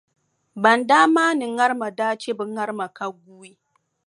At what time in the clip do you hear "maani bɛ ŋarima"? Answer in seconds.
1.15-1.87